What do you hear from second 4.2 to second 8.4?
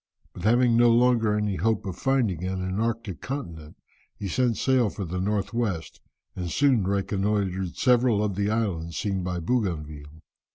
set sail for the north west, and soon reconnoitred several of